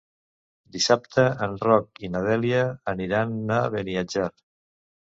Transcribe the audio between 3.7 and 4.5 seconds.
Beniatjar.